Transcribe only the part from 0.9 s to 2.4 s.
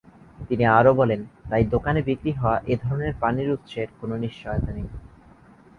বলেন,'তাই দোকানে বিক্রি